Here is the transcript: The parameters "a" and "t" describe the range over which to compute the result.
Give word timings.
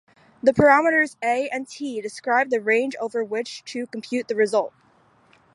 The 0.41 0.51
parameters 0.51 1.15
"a" 1.23 1.47
and 1.49 1.67
"t" 1.67 2.01
describe 2.01 2.49
the 2.49 2.59
range 2.59 2.95
over 2.99 3.23
which 3.23 3.63
to 3.65 3.85
compute 3.85 4.29
the 4.29 4.35
result. 4.35 4.73